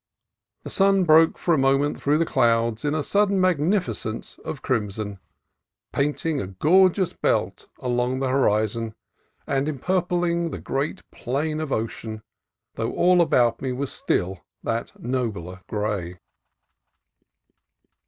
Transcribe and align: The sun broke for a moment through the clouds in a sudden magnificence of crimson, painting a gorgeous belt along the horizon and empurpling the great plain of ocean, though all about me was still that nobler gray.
The 0.63 0.71
sun 0.71 1.03
broke 1.03 1.37
for 1.37 1.53
a 1.53 1.59
moment 1.59 2.01
through 2.01 2.17
the 2.17 2.25
clouds 2.25 2.83
in 2.83 2.95
a 2.95 3.03
sudden 3.03 3.39
magnificence 3.39 4.39
of 4.43 4.63
crimson, 4.63 5.19
painting 5.93 6.41
a 6.41 6.47
gorgeous 6.47 7.13
belt 7.13 7.67
along 7.77 8.17
the 8.17 8.29
horizon 8.29 8.95
and 9.45 9.69
empurpling 9.69 10.49
the 10.49 10.57
great 10.59 11.03
plain 11.11 11.59
of 11.59 11.71
ocean, 11.71 12.23
though 12.73 12.93
all 12.93 13.21
about 13.21 13.61
me 13.61 13.71
was 13.73 13.91
still 13.91 14.43
that 14.63 14.99
nobler 14.99 15.61
gray. 15.69 16.17